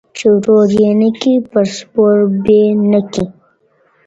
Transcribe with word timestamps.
¬ 0.09 0.15
چي 0.17 0.25
ورور 0.35 0.69
ئې 0.79 0.89
نه 1.01 1.09
کې، 1.19 1.33
پر 1.51 1.65
سپور 1.77 2.17
بې 2.43 2.61
نه 2.91 3.01
کې. 3.13 3.25